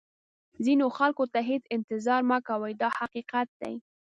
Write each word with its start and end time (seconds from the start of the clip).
ځینو 0.65 0.85
خلکو 0.97 1.23
ته 1.33 1.39
هېڅ 1.49 1.63
انتظار 1.75 2.21
مه 2.29 2.37
کوئ 2.47 2.73
دا 2.81 2.89
حقیقت 2.99 3.47
دی. 3.61 3.75